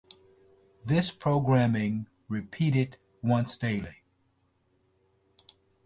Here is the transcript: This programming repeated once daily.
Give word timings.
This 0.83 1.11
programming 1.11 2.07
repeated 2.27 2.97
once 3.21 3.55
daily. 3.55 4.01